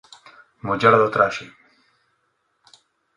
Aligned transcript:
Muller 0.67 0.95
do 1.01 1.09
traxe. 1.15 1.45